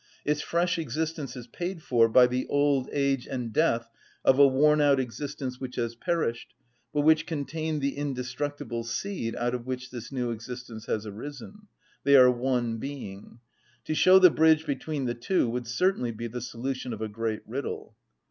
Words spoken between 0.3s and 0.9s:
fresh